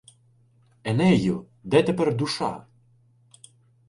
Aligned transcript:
Енею! 0.83 1.45
де 1.63 1.83
тепер 1.83 2.15
душа? 2.15 2.65